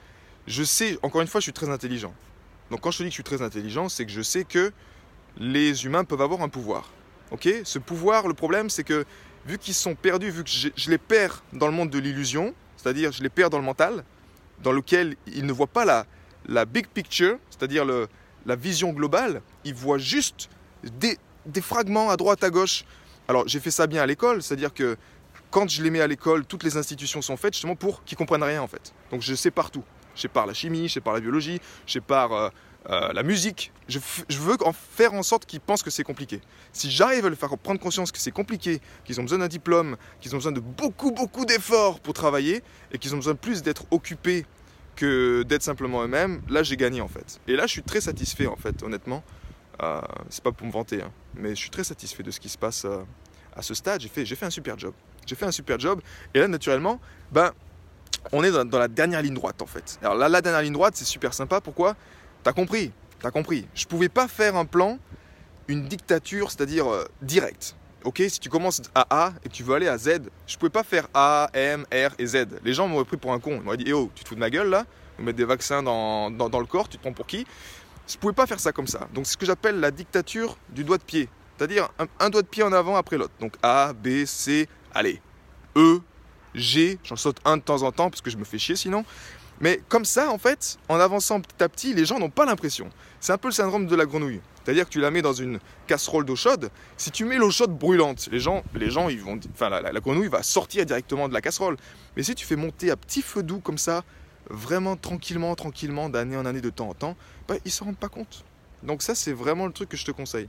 je 0.47 0.63
sais, 0.63 0.99
encore 1.03 1.21
une 1.21 1.27
fois, 1.29 1.41
je 1.41 1.45
suis 1.45 1.53
très 1.53 1.69
intelligent. 1.69 2.15
Donc 2.71 2.81
quand 2.81 2.91
je 2.91 2.99
te 2.99 3.03
dis 3.03 3.09
que 3.09 3.13
je 3.13 3.17
suis 3.17 3.25
très 3.25 3.43
intelligent, 3.43 3.89
c'est 3.89 4.05
que 4.05 4.13
je 4.13 4.23
sais 4.23 4.45
que 4.45 4.73
les 5.39 5.85
humains 5.85 6.05
peuvent 6.05 6.23
avoir 6.23 6.43
un 6.43 6.49
pouvoir. 6.49 6.91
Ok? 7.31 7.49
Ce 7.65 7.79
pouvoir, 7.79 8.27
le 8.29 8.35
problème, 8.35 8.71
c'est 8.71 8.85
que 8.85 9.05
vu 9.47 9.59
qu'ils 9.59 9.75
sont 9.75 9.95
perdus, 9.95 10.31
vu 10.31 10.45
que 10.45 10.51
je, 10.51 10.91
les 10.91 10.99
perds 10.99 11.43
dans 11.53 11.67
le 11.67 11.73
monde 11.73 11.91
de 11.91 11.99
l'illusion, 11.99 12.55
c'est-à-dire 12.77 13.13
je 13.13 13.23
les 13.23 13.29
perds 13.29 13.51
dans 13.51 13.59
le 13.59 13.65
mental, 13.65 14.05
dans 14.63 14.73
lequel 14.73 15.17
ils 15.27 15.47
ne 15.47 15.53
voient 15.53 15.67
pas 15.67 15.85
la, 15.85 16.07
la 16.47 16.65
big 16.65 16.87
picture, 16.89 17.39
c'est-à-dire 17.51 17.85
la 17.85 18.57
vision 18.57 18.93
globale, 18.93 19.43
ils 19.65 19.75
voient 19.75 19.99
juste 19.99 20.49
des, 20.83 21.19
des 21.47 21.61
fragments 21.61 22.11
à 22.11 22.17
droite, 22.17 22.43
à 22.43 22.51
gauche. 22.51 22.85
Alors 23.29 23.47
j'ai 23.47 23.61
fait 23.61 23.71
ça 23.71 23.87
bien 23.87 24.03
à 24.03 24.07
l'école, 24.07 24.43
c'est-à-dire 24.43 24.73
que 24.73 24.97
quand 25.51 25.69
je 25.69 25.83
les 25.83 25.91
mets 25.91 26.01
à 26.01 26.07
l'école, 26.07 26.45
toutes 26.47 26.63
les 26.63 26.77
institutions 26.77 27.23
sont 27.23 27.37
faites 27.37 27.55
justement 27.55 27.77
pour 27.77 28.05
qu'ils 28.05 28.19
comprennent 28.19 28.43
rien 28.43 28.63
en 28.63 28.69
fait. 28.69 28.93
Donc 29.11 29.23
je 29.23 29.35
sais 29.35 29.51
partout. 29.51 29.85
Je 30.15 30.23
sais 30.23 30.29
par 30.29 30.47
la 30.47 30.55
chimie, 30.55 30.89
je 30.89 30.95
sais 30.95 31.01
par 31.01 31.15
la 31.15 31.21
biologie, 31.21 31.61
je 31.87 31.93
sais 31.93 32.01
par 32.01 32.33
euh, 32.33 32.49
euh, 32.91 33.13
la 33.13 33.23
musique. 33.23 33.73
Je, 33.87 33.99
veux 33.99 34.57
faire 34.95 35.15
en 35.15 35.23
sorte 35.23 35.47
qu'ils 35.47 35.61
pensent 35.61 35.83
que 35.83 35.91
c'est 35.91 36.03
compliqué. 36.05 36.41
Si 36.73 36.91
j'arrive 36.91 37.27
à 37.27 37.29
leur 37.29 37.39
faire 37.39 37.57
prendre 37.57 37.81
conscience 37.81 38.11
que 38.11 38.19
c'est 38.19 38.31
compliqué, 38.31 38.81
qu'ils 39.05 39.21
ont 39.21 39.23
besoin 39.23 39.39
d'un 39.39 39.49
diplôme, 39.49 39.97
qu'ils 40.21 40.35
ont 40.35 40.39
besoin 40.39 40.53
de 40.53 40.61
beaucoup, 40.61 41.13
beaucoup 41.13 41.45
d'efforts 41.45 42.01
pour 42.01 42.15
travailler, 42.15 42.63
et 42.93 42.99
qu'ils 42.99 43.15
ont 43.15 43.19
besoin 43.19 43.35
plus 43.35 43.63
d'être 43.63 43.85
occupés 43.91 44.47
que 44.97 45.45
d'être 45.45 45.63
simplement 45.63 46.03
eux-mêmes, 46.03 46.43
là 46.49 46.63
j'ai 46.63 46.77
gagné 46.77 47.01
en 47.01 47.09
fait. 47.09 47.41
Et 47.47 47.57
là 47.57 47.67
je 47.67 47.73
suis 47.73 47.83
très 47.83 48.01
satisfait 48.01 48.47
en 48.47 48.57
fait, 48.57 48.83
honnêtement. 48.83 49.23
Euh, 49.83 50.01
c'est 50.29 50.43
pas 50.43 50.51
pour 50.51 50.67
me 50.67 50.73
vanter, 50.73 51.03
hein, 51.03 51.13
mais 51.35 51.51
je 51.51 51.61
suis 51.61 51.71
très 51.71 51.85
satisfait 51.85 52.25
de 52.25 52.33
ce 52.33 52.41
qui 52.41 52.49
se 52.49 52.59
passe 52.59 52.85
euh, 52.85 53.03
à 53.55 53.63
ce 53.63 53.75
stade. 53.75 54.01
J'ai 54.01 54.09
fait 54.09 54.47
un 54.47 54.51
super 54.51 54.77
job. 54.79 54.93
J'ai 55.29 55.37
fait 55.37 55.45
un 55.45 55.53
super 55.53 55.79
job. 55.79 56.01
Et 56.33 56.41
là, 56.41 56.49
naturellement, 56.49 57.01
ben, 57.31 57.53
on 58.33 58.43
est 58.43 58.51
dans, 58.51 58.79
la 58.79 58.89
dernière 58.89 59.23
ligne 59.23 59.35
droite 59.35 59.61
en 59.61 59.67
fait. 59.67 59.99
Alors 60.03 60.15
là, 60.15 60.29
la 60.29 60.41
dernière 60.41 60.63
ligne 60.63 60.73
droite, 60.73 60.95
c'est 60.97 61.05
super 61.05 61.35
sympa. 61.35 61.61
Pourquoi? 61.61 61.95
T'as 62.43 62.53
compris 62.53 62.93
T'as 63.21 63.31
compris. 63.31 63.67
Je 63.75 63.85
pouvais 63.85 64.09
pas 64.09 64.29
faire 64.29 64.57
un 64.57 64.65
plan, 64.65 64.99
une 65.67 65.87
dictature, 65.87 66.51
c'est-à-dire 66.51 66.87
euh, 66.89 67.05
direct. 67.21 67.75
Ok, 68.05 68.23
si 68.29 68.39
tu 68.39 68.49
commences 68.49 68.81
à 68.95 69.07
A 69.11 69.33
et 69.45 69.49
que 69.49 69.55
tu 69.55 69.65
veux 69.65 69.75
aller 69.75 69.89
à 69.89 69.99
Z, 69.99 70.21
je 70.47 70.57
pouvais 70.57 70.71
pas 70.71 70.85
faire 70.85 71.09
A, 71.15 71.51
M, 71.53 71.85
R 71.93 72.15
et 72.19 72.27
Z. 72.27 72.47
Les 72.65 72.73
gens 72.73 72.87
m'auraient 72.87 73.05
pris 73.05 73.17
pour 73.17 73.33
un 73.33 73.41
con. 73.41 73.57
Ils 73.57 73.63
m'auraient 73.63 73.77
dit, 73.77 73.87
eh 73.89 73.93
oh, 73.93 74.11
tu 74.15 74.23
te 74.23 74.29
fous 74.29 74.35
de 74.37 74.41
ma 74.41 74.51
gueule 74.51 74.69
là? 74.69 74.87
Vous 75.19 75.25
mettre 75.25 75.37
des 75.37 75.45
vaccins 75.45 75.83
dans, 75.83 76.31
dans, 76.31 76.61
le 76.61 76.67
corps, 76.67 76.89
tu 76.89 76.97
te 76.97 77.03
prends 77.03 77.13
pour 77.13 77.27
qui? 77.27 77.45
Je 78.07 78.17
pouvais 78.17 78.33
pas 78.33 78.47
faire 78.47 78.61
ça 78.61 78.71
comme 78.71 78.87
ça. 78.87 79.09
Donc 79.13 79.27
c'est 79.27 79.33
ce 79.33 79.37
que 79.37 79.47
j'appelle 79.47 79.81
la 79.81 79.91
dictature 79.91 80.57
du 80.69 80.85
doigt 80.85 80.99
de 80.99 81.03
pied. 81.03 81.29
C'est-à-dire 81.57 81.89
un, 82.21 82.31
doigt 82.31 82.43
de 82.43 82.47
pied 82.47 82.63
en 82.63 82.73
avant 82.73 82.95
après 82.95 83.19
l'autre. 83.19 83.35
Donc 83.41 83.55
A, 83.65 83.93
B, 83.93 84.25
C, 84.27 84.69
allez, 84.95 85.21
E, 85.77 86.01
G, 86.55 86.99
j'en 87.05 87.17
saute 87.17 87.39
un 87.45 87.57
de 87.57 87.63
temps 87.63 87.83
en 87.83 87.93
temps 87.93 88.11
parce 88.11 88.21
que 88.21 88.31
je 88.31 88.37
me 88.37 88.45
fais 88.45 88.59
chier 88.59 88.77
sinon. 88.77 89.05
Mais 89.61 89.81
comme 89.89 90.05
ça, 90.05 90.31
en 90.31 90.39
fait, 90.39 90.79
en 90.89 91.01
avançant 91.01 91.41
petit 91.41 91.63
à 91.63 91.69
petit, 91.69 91.95
les 91.95 92.05
gens 92.05 92.19
n'ont 92.19 92.31
pas 92.31 92.47
l'impression. 92.47 92.91
C'est 93.21 93.33
un 93.33 93.39
peu 93.39 93.49
le 93.49 93.53
syndrome 93.53 93.87
de 93.87 93.97
la 93.97 94.07
grenouille. 94.07 94.41
C'est-à-dire 94.63 94.85
que 94.85 94.91
tu 94.91 95.01
la 95.01 95.11
mets 95.11 95.23
dans 95.23 95.33
une 95.33 95.59
casserole 95.87 96.25
d'eau 96.25 96.37
chaude. 96.37 96.71
Si 96.97 97.11
tu 97.11 97.25
mets 97.25 97.39
l'eau 97.39 97.51
chaude 97.51 97.77
brûlante, 97.77 98.29
les 98.31 98.39
gens, 98.39 98.63
les 98.75 98.91
gens, 98.91 99.09
ils 99.09 99.21
vont, 99.21 99.41
enfin, 99.53 99.69
la, 99.69 100.01
grenouille 100.01 100.29
va 100.29 100.43
sortir 100.43 100.87
directement 100.87 101.29
de 101.29 101.35
la 101.35 101.41
casserole. 101.41 101.77
Mais 102.17 102.23
si 102.23 102.35
tu 102.35 102.47
fais 102.47 102.55
monter 102.55 102.91
à 102.91 102.97
petit 102.97 103.23
feu 103.23 103.43
doux 103.43 103.61
comme 103.61 103.79
ça, 103.79 104.05
vraiment 104.51 104.97
tranquillement, 104.97 105.55
tranquillement, 105.55 106.09
d'année 106.09 106.37
en 106.37 106.47
année, 106.47 106.61
de 106.61 106.71
temps 106.71 106.89
en 106.91 106.95
temps, 106.95 107.17
bah, 107.49 107.57
ils 107.65 107.73
s'en 107.73 107.87
rendent 107.87 107.99
pas 107.99 108.09
compte. 108.09 108.45
Donc 108.83 109.03
ça, 109.03 109.15
c'est 109.15 109.33
vraiment 109.33 109.67
le 109.67 109.73
truc 109.73 109.89
que 109.89 109.97
je 109.97 110.05
te 110.05 110.13
conseille. 110.13 110.49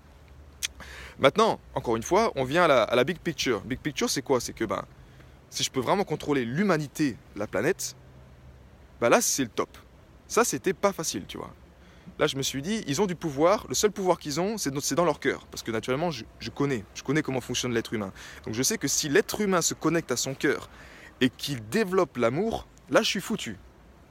Maintenant, 1.20 1.60
encore 1.76 1.98
une 1.98 2.04
fois, 2.04 2.32
on 2.36 2.46
vient 2.46 2.64
à 2.64 2.96
la, 2.96 3.04
big 3.04 3.20
picture. 3.20 3.62
Big 3.62 3.80
picture, 3.80 4.10
c'est 4.10 4.22
quoi? 4.22 4.40
C'est 4.40 4.54
que 4.54 4.64
ben, 4.64 4.86
si 5.50 5.64
je 5.64 5.72
peux 5.72 5.82
vraiment 5.82 6.06
contrôler 6.06 6.46
l'humanité, 6.46 7.18
la 7.36 7.46
planète, 7.46 7.96
ben 9.02 9.10
là, 9.10 9.20
c'est 9.22 9.44
le 9.44 9.50
top. 9.50 9.70
Ça, 10.28 10.44
c'était 10.44 10.74
pas 10.74 10.94
facile, 10.94 11.26
tu 11.28 11.38
vois. 11.38 11.54
Là, 12.20 12.28
je 12.28 12.36
me 12.36 12.42
suis 12.42 12.62
dit, 12.62 12.84
ils 12.88 13.02
ont 13.02 13.06
du 13.06 13.16
pouvoir. 13.16 13.66
Le 13.68 13.76
seul 13.76 13.92
pouvoir 13.92 14.20
qu'ils 14.20 14.40
ont, 14.40 14.58
c'est 14.58 14.96
dans 14.96 15.06
leur 15.06 15.20
cœur. 15.20 15.46
Parce 15.48 15.64
que 15.64 15.72
naturellement, 15.72 16.12
je, 16.12 16.24
connais. 16.50 16.84
Je 16.94 17.04
connais 17.04 17.22
comment 17.22 17.42
fonctionne 17.42 17.74
l'être 17.74 17.94
humain. 17.94 18.12
Donc, 18.46 18.54
je 18.54 18.64
sais 18.64 18.78
que 18.78 18.88
si 18.88 19.10
l'être 19.10 19.42
humain 19.42 19.62
se 19.62 19.74
connecte 19.74 20.12
à 20.12 20.18
son 20.18 20.34
cœur 20.34 20.70
et 21.22 21.30
qu'il 21.30 21.68
développe 21.70 22.18
l'amour, 22.18 22.68
là, 22.90 23.02
je 23.02 23.08
suis 23.08 23.22
foutu. 23.22 23.58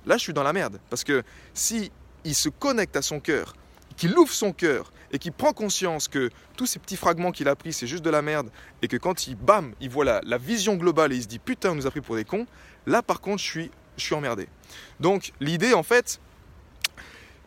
Là, 0.06 0.16
je 0.16 0.22
suis 0.22 0.32
dans 0.32 0.42
la 0.42 0.52
merde. 0.52 0.80
Parce 0.90 1.04
que 1.04 1.22
si 1.54 1.92
il 2.24 2.34
se 2.34 2.48
connecte 2.48 2.96
à 2.96 3.02
son 3.02 3.20
cœur, 3.20 3.54
qu'il 3.98 4.16
ouvre 4.16 4.32
son 4.32 4.52
cœur 4.52 4.92
et 5.12 5.18
qui 5.18 5.30
prend 5.30 5.52
conscience 5.52 6.08
que 6.08 6.30
tous 6.56 6.66
ces 6.66 6.78
petits 6.78 6.96
fragments 6.96 7.32
qu'il 7.32 7.48
a 7.48 7.56
pris, 7.56 7.72
c'est 7.72 7.86
juste 7.86 8.04
de 8.04 8.10
la 8.10 8.22
merde, 8.22 8.50
et 8.80 8.88
que 8.88 8.96
quand 8.96 9.26
il, 9.26 9.36
bam, 9.36 9.74
il 9.80 9.90
voit 9.90 10.04
la, 10.04 10.38
vision 10.38 10.76
globale 10.76 11.12
et 11.12 11.16
il 11.16 11.22
se 11.22 11.28
dit 11.28 11.38
putain, 11.38 11.72
on 11.72 11.74
nous 11.74 11.86
a 11.86 11.90
pris 11.90 12.00
pour 12.00 12.16
des 12.16 12.24
cons, 12.24 12.46
là 12.86 13.02
par 13.02 13.20
contre, 13.20 13.42
je 13.42 13.46
suis, 13.46 13.70
je 13.96 14.04
suis 14.04 14.14
emmerdé. 14.14 14.48
Donc 15.00 15.32
l'idée, 15.40 15.74
en 15.74 15.82
fait, 15.82 16.20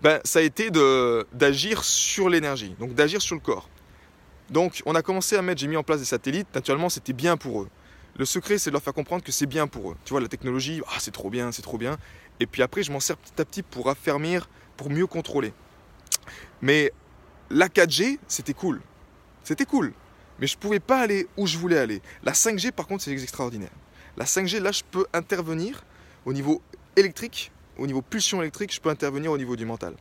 ben, 0.01 0.20
ça 0.24 0.39
a 0.39 0.41
été 0.41 0.70
d'agir 1.31 1.84
sur 1.84 2.29
l'énergie, 2.29 2.75
donc 2.79 2.93
d'agir 2.93 3.22
sur 3.22 3.36
le 3.36 3.41
corps. 3.41 3.70
Donc 4.50 4.81
on 4.86 4.93
a 4.93 5.01
commencé 5.01 5.38
à 5.38 5.41
mettre, 5.41 5.62
j'ai 5.62 5.67
mis 5.67 5.77
en 5.77 5.84
place 5.84 6.00
des 6.00 6.05
satellites, 6.05 6.53
naturellement 6.53 6.89
c'était 6.89 7.13
bien 7.13 7.38
pour 7.38 7.62
eux. 7.62 7.70
Le 8.17 8.25
secret, 8.25 8.58
c'est 8.58 8.72
de 8.72 8.74
leur 8.74 8.84
faire 8.84 8.93
comprendre 8.93 9.24
que 9.24 9.31
c'est 9.31 9.46
bien 9.46 9.67
pour 9.67 9.91
eux. 9.91 9.98
Tu 10.03 10.12
vois, 10.12 10.20
la 10.20 10.27
technologie, 10.27 10.81
ah, 10.88 10.98
c'est 11.00 11.12
trop 11.12 11.29
bien, 11.29 11.53
c'est 11.53 11.62
trop 11.62 11.77
bien. 11.77 11.98
Et 12.41 12.46
puis 12.46 12.62
après, 12.62 12.84
je 12.84 12.91
m'en 12.91 13.00
sers 13.00 13.15
petit 13.15 13.41
à 13.41 13.46
petit 13.46 13.63
pour 13.63 13.89
affermir, 13.89 14.50
pour 14.75 14.89
mieux 14.89 15.08
contrôler. 15.08 15.53
Mais 16.62 16.92
la 17.50 17.68
4G, 17.68 18.20
c'était 18.28 18.54
cool. 18.54 18.82
C'était 19.44 19.66
cool. 19.66 19.94
Mais 20.40 20.48
je 20.48 20.56
ne 20.56 20.60
pouvais 20.60 20.80
pas 20.80 21.00
aller 21.00 21.28
où 21.38 21.48
je 21.48 21.58
voulais 21.58 21.78
aller. 21.78 22.02
La 22.24 22.34
5G, 22.34 22.72
par 22.72 22.88
contre, 22.88 23.04
c'est 23.04 23.12
extraordinaire. 23.12 23.72
La 24.18 24.26
5G, 24.26 24.60
là, 24.60 24.72
je 24.72 24.84
peux 24.90 25.06
intervenir 25.14 25.84
au 26.26 26.34
niveau 26.34 26.62
électrique, 26.96 27.52
au 27.78 27.88
niveau 27.88 28.02
pulsion 28.02 28.42
électrique, 28.42 28.74
je 28.74 28.82
peux 28.82 28.90
intervenir 28.90 29.32
au 29.32 29.38
niveau 29.38 29.56
du 29.56 29.66
mental. 29.66 29.96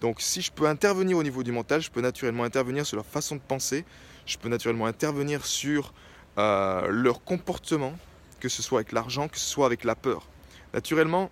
Donc 0.00 0.20
si 0.20 0.42
je 0.42 0.52
peux 0.52 0.66
intervenir 0.66 1.16
au 1.16 1.22
niveau 1.22 1.42
du 1.42 1.52
mental, 1.52 1.80
je 1.80 1.90
peux 1.90 2.00
naturellement 2.00 2.44
intervenir 2.44 2.84
sur 2.86 2.96
leur 2.96 3.06
façon 3.06 3.36
de 3.36 3.40
penser, 3.40 3.84
je 4.26 4.36
peux 4.36 4.48
naturellement 4.48 4.86
intervenir 4.86 5.46
sur 5.46 5.94
euh, 6.38 6.88
leur 6.88 7.24
comportement, 7.24 7.94
que 8.40 8.48
ce 8.48 8.62
soit 8.62 8.80
avec 8.80 8.92
l'argent, 8.92 9.28
que 9.28 9.38
ce 9.38 9.46
soit 9.46 9.66
avec 9.66 9.84
la 9.84 9.94
peur. 9.94 10.26
Naturellement, 10.74 11.30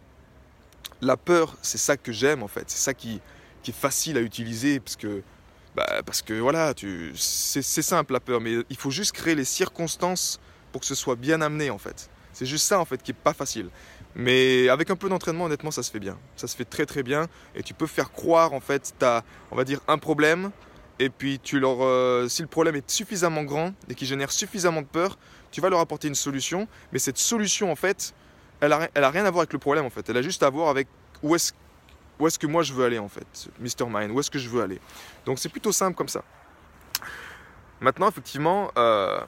la 1.00 1.16
peur, 1.16 1.56
c'est 1.62 1.78
ça 1.78 1.96
que 1.96 2.12
j'aime 2.12 2.42
en 2.42 2.48
fait, 2.48 2.70
c'est 2.70 2.82
ça 2.82 2.94
qui, 2.94 3.20
est 3.70 3.74
facile 3.74 4.16
à 4.16 4.20
utiliser 4.20 4.80
parce 4.80 4.96
que, 4.96 5.22
bah, 5.76 6.02
parce 6.04 6.22
que 6.22 6.34
voilà, 6.34 6.74
c'est 7.14 7.62
simple 7.62 8.12
la 8.12 8.20
peur, 8.20 8.40
mais 8.40 8.56
il 8.68 8.76
faut 8.76 8.90
juste 8.90 9.12
créer 9.12 9.34
les 9.34 9.44
circonstances 9.44 10.40
pour 10.72 10.80
que 10.80 10.86
ce 10.86 10.94
soit 10.94 11.16
bien 11.16 11.40
amené 11.40 11.70
en 11.70 11.78
fait. 11.78 12.10
C'est 12.32 12.46
juste 12.46 12.66
ça 12.66 12.78
en 12.80 12.84
fait 12.84 13.02
qui 13.02 13.12
est 13.12 13.14
pas 13.14 13.34
facile. 13.34 13.68
Mais 14.14 14.68
avec 14.68 14.90
un 14.90 14.96
peu 14.96 15.08
d'entraînement, 15.08 15.44
honnêtement, 15.44 15.70
ça 15.70 15.82
se 15.82 15.90
fait 15.90 16.00
bien. 16.00 16.18
Ça 16.36 16.46
se 16.46 16.56
fait 16.56 16.64
très 16.64 16.86
très 16.86 17.02
bien. 17.02 17.28
Et 17.54 17.62
tu 17.62 17.74
peux 17.74 17.86
faire 17.86 18.12
croire, 18.12 18.52
en 18.52 18.60
fait, 18.60 18.94
tu 18.98 19.04
as, 19.04 19.24
on 19.50 19.56
va 19.56 19.64
dire, 19.64 19.80
un 19.88 19.98
problème. 19.98 20.50
Et 20.98 21.08
puis, 21.08 21.38
tu 21.38 21.58
leur, 21.58 21.78
euh, 21.82 22.28
si 22.28 22.42
le 22.42 22.48
problème 22.48 22.76
est 22.76 22.90
suffisamment 22.90 23.42
grand 23.42 23.72
et 23.88 23.94
qui 23.94 24.06
génère 24.06 24.30
suffisamment 24.30 24.82
de 24.82 24.86
peur, 24.86 25.18
tu 25.50 25.60
vas 25.60 25.70
leur 25.70 25.80
apporter 25.80 26.08
une 26.08 26.14
solution. 26.14 26.68
Mais 26.92 26.98
cette 26.98 27.18
solution, 27.18 27.72
en 27.72 27.76
fait, 27.76 28.14
elle 28.60 28.72
a, 28.72 28.88
elle 28.94 29.04
a 29.04 29.10
rien 29.10 29.24
à 29.24 29.30
voir 29.30 29.42
avec 29.42 29.52
le 29.52 29.58
problème, 29.58 29.86
en 29.86 29.90
fait. 29.90 30.08
Elle 30.08 30.18
a 30.18 30.22
juste 30.22 30.42
à 30.42 30.50
voir 30.50 30.68
avec 30.68 30.88
où 31.22 31.34
est-ce 31.34 31.52
où 32.22 32.28
est-ce 32.28 32.38
que 32.38 32.46
moi 32.46 32.62
je 32.62 32.72
veux 32.72 32.84
aller, 32.84 33.00
en 33.00 33.08
fait, 33.08 33.48
Mr. 33.58 33.88
Mind. 33.88 34.12
Où 34.12 34.20
est-ce 34.20 34.30
que 34.30 34.38
je 34.38 34.48
veux 34.48 34.62
aller? 34.62 34.80
Donc, 35.26 35.40
c'est 35.40 35.48
plutôt 35.48 35.72
simple 35.72 35.96
comme 35.96 36.06
ça. 36.06 36.22
Maintenant, 37.80 38.08
effectivement, 38.08 38.70
euh, 38.78 39.20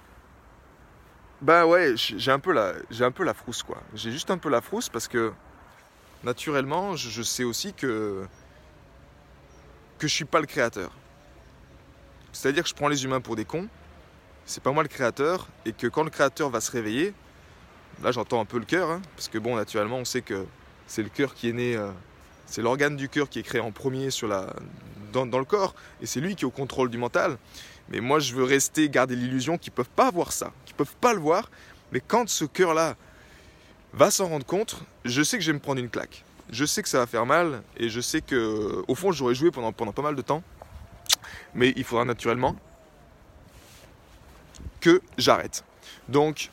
bah 1.40 1.66
ouais, 1.66 1.94
j'ai 1.96 2.30
un 2.30 2.38
peu 2.38 2.52
la, 2.52 2.74
j'ai 2.92 3.04
un 3.04 3.10
peu 3.10 3.24
la 3.24 3.34
frousse 3.34 3.64
quoi. 3.64 3.82
J'ai 3.94 4.12
juste 4.12 4.30
un 4.30 4.38
peu 4.38 4.48
la 4.48 4.60
frousse 4.60 4.88
parce 4.88 5.08
que 5.08 5.32
naturellement, 6.22 6.94
je, 6.94 7.22
sais 7.22 7.42
aussi 7.42 7.74
que 7.74 8.24
que 9.98 10.06
je 10.06 10.14
suis 10.14 10.24
pas 10.24 10.38
le 10.38 10.46
créateur. 10.46 10.92
C'est-à-dire 12.30 12.62
que 12.62 12.68
je 12.68 12.74
prends 12.74 12.86
les 12.86 13.04
humains 13.04 13.20
pour 13.20 13.34
des 13.34 13.44
cons. 13.44 13.68
C'est 14.46 14.62
pas 14.62 14.70
moi 14.70 14.84
le 14.84 14.88
créateur 14.88 15.48
et 15.64 15.72
que 15.72 15.88
quand 15.88 16.04
le 16.04 16.10
créateur 16.10 16.48
va 16.48 16.60
se 16.60 16.70
réveiller, 16.70 17.12
là 18.04 18.12
j'entends 18.12 18.40
un 18.40 18.44
peu 18.44 18.60
le 18.60 18.64
cœur, 18.64 18.88
hein, 18.88 19.02
parce 19.16 19.26
que 19.26 19.38
bon, 19.38 19.56
naturellement, 19.56 19.98
on 19.98 20.04
sait 20.04 20.22
que 20.22 20.46
c'est 20.86 21.02
le 21.02 21.08
cœur 21.08 21.34
qui 21.34 21.48
est 21.48 21.52
né, 21.52 21.76
euh, 21.76 21.90
c'est 22.46 22.62
l'organe 22.62 22.96
du 22.96 23.08
cœur 23.08 23.28
qui 23.28 23.38
est 23.38 23.42
créé 23.42 23.60
en 23.60 23.72
premier 23.72 24.10
sur 24.10 24.28
la, 24.28 24.54
dans, 25.12 25.38
le 25.38 25.44
corps 25.44 25.74
et 26.00 26.06
c'est 26.06 26.20
lui 26.20 26.36
qui 26.36 26.44
est 26.44 26.46
au 26.46 26.50
contrôle 26.50 26.90
du 26.90 26.98
mental. 26.98 27.38
Mais 27.90 28.00
moi, 28.00 28.18
je 28.18 28.34
veux 28.34 28.44
rester, 28.44 28.88
garder 28.88 29.14
l'illusion 29.14 29.58
qu'ils 29.58 29.72
ne 29.72 29.76
peuvent 29.76 29.90
pas 29.94 30.10
voir 30.10 30.32
ça, 30.32 30.52
qu'ils 30.64 30.74
ne 30.74 30.78
peuvent 30.78 30.96
pas 31.00 31.12
le 31.12 31.20
voir. 31.20 31.50
Mais 31.92 32.00
quand 32.00 32.28
ce 32.28 32.44
cœur-là 32.44 32.96
va 33.92 34.10
s'en 34.10 34.28
rendre 34.28 34.46
compte, 34.46 34.82
je 35.04 35.22
sais 35.22 35.36
que 35.36 35.44
je 35.44 35.50
vais 35.50 35.54
me 35.54 35.62
prendre 35.62 35.80
une 35.80 35.90
claque. 35.90 36.24
Je 36.50 36.64
sais 36.64 36.82
que 36.82 36.88
ça 36.88 36.98
va 36.98 37.06
faire 37.06 37.26
mal 37.26 37.62
et 37.76 37.88
je 37.88 38.00
sais 38.00 38.20
que, 38.20 38.82
au 38.88 38.94
fond, 38.94 39.12
j'aurais 39.12 39.34
joué 39.34 39.50
pendant, 39.50 39.72
pendant 39.72 39.92
pas 39.92 40.02
mal 40.02 40.16
de 40.16 40.22
temps. 40.22 40.42
Mais 41.54 41.72
il 41.76 41.84
faudra 41.84 42.04
naturellement 42.04 42.56
que 44.80 45.00
j'arrête. 45.18 45.64
Donc, 46.08 46.50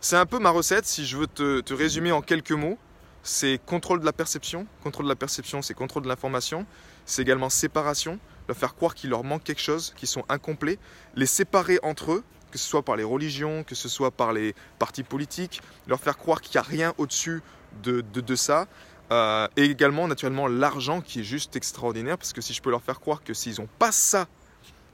c'est 0.00 0.16
un 0.16 0.26
peu 0.26 0.38
ma 0.38 0.50
recette. 0.50 0.86
Si 0.86 1.06
je 1.06 1.16
veux 1.16 1.26
te, 1.26 1.60
te 1.60 1.72
résumer 1.72 2.12
en 2.12 2.20
quelques 2.20 2.52
mots, 2.52 2.78
c'est 3.24 3.58
contrôle 3.66 4.00
de 4.00 4.04
la 4.04 4.12
perception. 4.12 4.66
Contrôle 4.84 5.06
de 5.06 5.10
la 5.10 5.16
perception, 5.16 5.62
c'est 5.62 5.74
contrôle 5.74 6.04
de 6.04 6.08
l'information. 6.08 6.66
C'est 7.06 7.22
également 7.22 7.48
séparation 7.48 8.20
leur 8.46 8.56
faire 8.56 8.74
croire 8.74 8.94
qu'il 8.94 9.10
leur 9.10 9.24
manque 9.24 9.42
quelque 9.42 9.60
chose, 9.60 9.94
qu'ils 9.96 10.08
sont 10.08 10.24
incomplets, 10.28 10.78
les 11.16 11.26
séparer 11.26 11.78
entre 11.82 12.12
eux, 12.12 12.24
que 12.50 12.58
ce 12.58 12.68
soit 12.68 12.82
par 12.82 12.96
les 12.96 13.02
religions, 13.02 13.64
que 13.64 13.74
ce 13.74 13.88
soit 13.88 14.10
par 14.10 14.32
les 14.32 14.54
partis 14.78 15.02
politiques, 15.02 15.62
leur 15.86 15.98
faire 15.98 16.18
croire 16.18 16.42
qu'il 16.42 16.52
n'y 16.58 16.64
a 16.64 16.68
rien 16.68 16.94
au-dessus 16.98 17.42
de, 17.82 18.02
de, 18.02 18.36
ça. 18.36 18.68
Euh, 19.10 19.48
et 19.56 19.64
également, 19.64 20.06
naturellement, 20.06 20.46
l'argent 20.46 21.00
qui 21.00 21.20
est 21.20 21.24
juste 21.24 21.56
extraordinaire, 21.56 22.18
parce 22.18 22.32
que 22.32 22.40
si 22.40 22.52
je 22.52 22.62
peux 22.62 22.70
leur 22.70 22.82
faire 22.82 23.00
croire 23.00 23.24
que 23.24 23.34
s'ils 23.34 23.60
n'ont 23.60 23.68
pas 23.78 23.92
ça, 23.92 24.28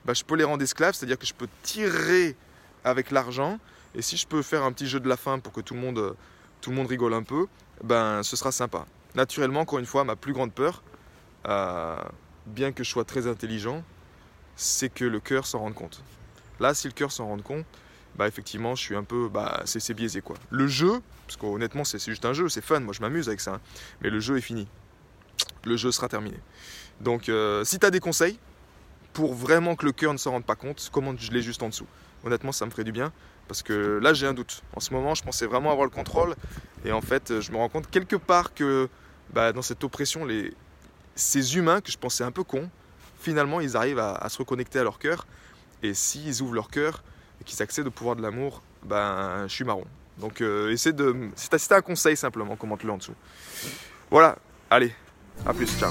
bah, 0.04 0.14
je 0.14 0.24
peux 0.24 0.36
les 0.36 0.44
rendre 0.44 0.62
esclaves, 0.62 0.94
c'est-à-dire 0.94 1.18
que 1.18 1.26
je 1.26 1.34
peux 1.34 1.48
tirer 1.62 2.36
avec 2.84 3.10
l'argent, 3.10 3.58
et 3.94 4.02
si 4.02 4.16
je 4.16 4.26
peux 4.26 4.42
faire 4.42 4.62
un 4.62 4.72
petit 4.72 4.86
jeu 4.86 5.00
de 5.00 5.08
la 5.08 5.16
fin 5.16 5.38
pour 5.40 5.52
que 5.52 5.60
tout 5.60 5.74
le 5.74 5.80
monde, 5.80 6.14
tout 6.60 6.70
le 6.70 6.76
monde 6.76 6.88
rigole 6.88 7.14
un 7.14 7.22
peu, 7.22 7.46
ben 7.82 8.22
ce 8.22 8.36
sera 8.36 8.52
sympa. 8.52 8.86
Naturellement, 9.14 9.60
encore 9.60 9.78
une 9.78 9.86
fois, 9.86 10.04
ma 10.04 10.16
plus 10.16 10.32
grande 10.32 10.52
peur, 10.52 10.82
euh, 11.46 11.96
bien 12.46 12.72
que 12.72 12.84
je 12.84 12.90
sois 12.90 13.04
très 13.04 13.26
intelligent, 13.26 13.82
c'est 14.56 14.92
que 14.92 15.04
le 15.04 15.20
cœur 15.20 15.46
s'en 15.46 15.60
rende 15.60 15.74
compte. 15.74 16.02
Là, 16.60 16.74
si 16.74 16.86
le 16.86 16.92
cœur 16.92 17.10
s'en 17.12 17.26
rend 17.26 17.38
compte, 17.38 17.64
bah 18.16 18.28
effectivement, 18.28 18.74
je 18.74 18.82
suis 18.82 18.96
un 18.96 19.04
peu, 19.04 19.28
bah 19.28 19.62
c'est 19.64 19.94
biaisé 19.94 20.20
quoi. 20.20 20.36
Le 20.50 20.66
jeu, 20.66 21.00
parce 21.26 21.36
qu'honnêtement 21.36 21.84
c'est 21.84 21.98
juste 22.04 22.24
un 22.24 22.32
jeu, 22.32 22.48
c'est 22.48 22.60
fun, 22.60 22.80
moi 22.80 22.92
je 22.92 23.00
m'amuse 23.00 23.28
avec 23.28 23.40
ça, 23.40 23.54
hein. 23.54 23.60
mais 24.02 24.10
le 24.10 24.20
jeu 24.20 24.36
est 24.36 24.42
fini. 24.42 24.68
Le 25.64 25.76
jeu 25.76 25.90
sera 25.90 26.08
terminé. 26.08 26.36
Donc, 27.00 27.28
euh, 27.28 27.64
si 27.64 27.78
tu 27.78 27.86
as 27.86 27.90
des 27.90 28.00
conseils 28.00 28.38
pour 29.12 29.34
vraiment 29.34 29.74
que 29.74 29.86
le 29.86 29.92
cœur 29.92 30.12
ne 30.12 30.18
s'en 30.18 30.32
rende 30.32 30.44
pas 30.44 30.54
compte, 30.54 30.90
commande-les 30.92 31.42
juste 31.42 31.62
en 31.62 31.68
dessous. 31.68 31.86
Honnêtement, 32.24 32.52
ça 32.52 32.66
me 32.66 32.70
ferait 32.70 32.84
du 32.84 32.92
bien 32.92 33.12
parce 33.50 33.64
que 33.64 33.98
là 34.00 34.14
j'ai 34.14 34.28
un 34.28 34.32
doute. 34.32 34.62
En 34.76 34.80
ce 34.80 34.94
moment, 34.94 35.16
je 35.16 35.24
pensais 35.24 35.44
vraiment 35.44 35.72
avoir 35.72 35.84
le 35.84 35.90
contrôle 35.90 36.36
et 36.84 36.92
en 36.92 37.00
fait, 37.00 37.40
je 37.40 37.50
me 37.50 37.56
rends 37.56 37.68
compte 37.68 37.90
quelque 37.90 38.14
part 38.14 38.54
que 38.54 38.88
bah, 39.32 39.52
dans 39.52 39.60
cette 39.60 39.82
oppression, 39.82 40.24
les, 40.24 40.54
ces 41.16 41.56
humains 41.56 41.80
que 41.80 41.90
je 41.90 41.98
pensais 41.98 42.22
un 42.22 42.30
peu 42.30 42.44
cons, 42.44 42.70
finalement, 43.18 43.60
ils 43.60 43.76
arrivent 43.76 43.98
à, 43.98 44.24
se 44.28 44.38
reconnecter 44.38 44.78
à 44.78 44.84
leur 44.84 45.00
cœur. 45.00 45.26
Et 45.82 45.94
s'ils 45.94 46.42
ouvrent 46.42 46.54
leur 46.54 46.70
cœur 46.70 47.02
et 47.40 47.44
qu'ils 47.44 47.60
accèdent 47.60 47.88
au 47.88 47.90
pouvoir 47.90 48.14
de 48.14 48.22
l'amour, 48.22 48.62
ben, 48.84 49.48
je 49.48 49.52
suis 49.52 49.64
marron. 49.64 49.84
Donc, 50.18 50.42
euh, 50.42 50.70
essaie 50.70 50.92
de. 50.92 51.30
C'est 51.34 51.72
un 51.72 51.80
conseil 51.80 52.16
simplement, 52.16 52.54
commente-le 52.54 52.92
en 52.92 52.98
dessous. 52.98 53.14
Voilà, 54.12 54.36
allez, 54.70 54.94
à 55.44 55.52
plus, 55.52 55.66
ciao. 55.76 55.90